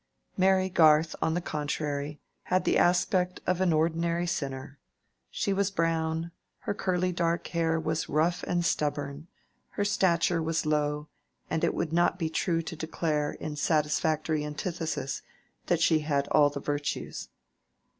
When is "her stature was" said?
9.73-10.65